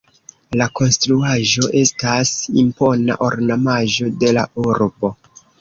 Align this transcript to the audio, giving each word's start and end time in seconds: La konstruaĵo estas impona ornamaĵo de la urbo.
La 0.61 0.67
konstruaĵo 0.79 1.67
estas 1.83 2.33
impona 2.63 3.21
ornamaĵo 3.29 4.11
de 4.25 4.37
la 4.41 4.51
urbo. 4.69 5.17